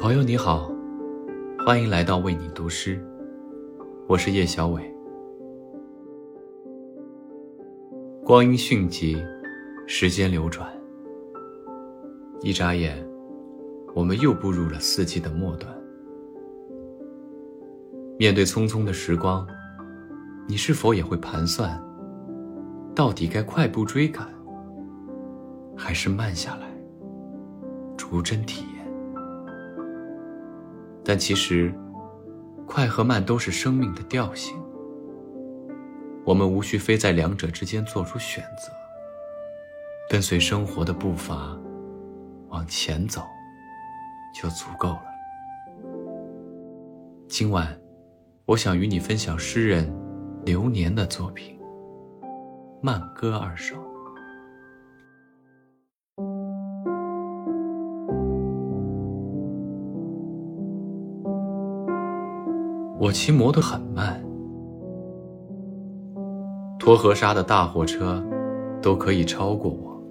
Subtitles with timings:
[0.00, 0.70] 朋友你好，
[1.66, 3.04] 欢迎来到为你读诗，
[4.06, 4.94] 我是叶小伟。
[8.24, 9.20] 光阴迅疾，
[9.88, 10.70] 时间流转，
[12.42, 13.04] 一眨眼，
[13.92, 15.68] 我们又步入了四季的末端。
[18.20, 19.44] 面对匆匆的时光，
[20.46, 21.76] 你是否也会盘算，
[22.94, 24.28] 到底该快步追赶，
[25.76, 26.68] 还是慢下来，
[27.96, 28.77] 逐帧体验？
[31.08, 31.72] 但其实，
[32.66, 34.54] 快和慢都是生命的调性。
[36.22, 38.70] 我们无需非在两者之间做出选择，
[40.10, 41.58] 跟随生活的步伐
[42.50, 43.22] 往前走，
[44.34, 45.04] 就足够了。
[47.26, 47.74] 今晚，
[48.44, 49.90] 我想与你分享诗人
[50.44, 51.58] 流年的作品
[52.82, 53.76] 《慢歌二首》。
[63.00, 64.20] 我骑摩托很慢，
[66.80, 68.20] 沱河沙的大货车
[68.82, 70.02] 都可以超过我，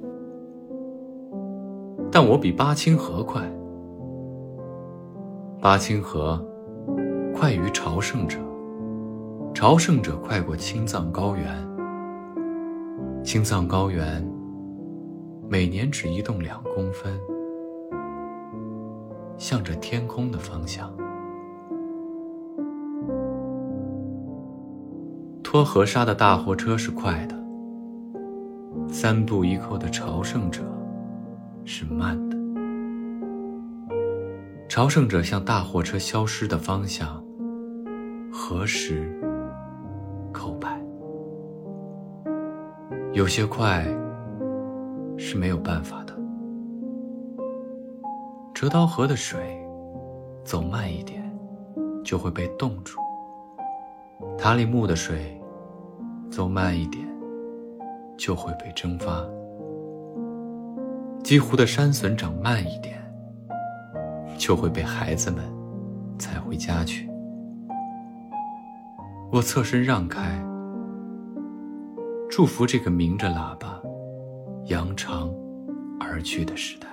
[2.09, 3.43] 但我比八清河快。
[5.59, 6.41] 八清河
[7.35, 8.39] 快于朝圣者，
[9.53, 11.45] 朝圣者快过青藏高原。
[13.21, 14.25] 青藏高原
[15.49, 17.19] 每年只移动两公分，
[19.38, 20.89] 向着天空的方向。
[25.50, 27.34] 拖河沙的大货车是快的，
[28.90, 30.62] 三步一叩的朝圣者
[31.64, 32.36] 是慢的。
[34.67, 37.23] 朝圣者向大货车消失的方向，
[38.30, 39.17] 何时
[40.34, 40.81] 叩拜？
[43.14, 43.86] 有些快
[45.17, 46.14] 是没有办法的。
[48.54, 49.58] 折刀河的水，
[50.44, 51.23] 走慢一点
[52.04, 53.00] 就会被冻住。
[54.38, 55.36] 塔里木的水，
[56.30, 57.08] 走慢一点，
[58.17, 59.26] 就会被蒸发；
[61.23, 62.99] 几乎的山笋长慢一点，
[64.38, 65.43] 就会被孩子们
[66.20, 67.10] 采回家去。
[69.32, 70.39] 我侧身让开，
[72.30, 73.82] 祝福这个鸣着喇叭、
[74.65, 75.30] 扬长
[75.99, 76.88] 而去的时代。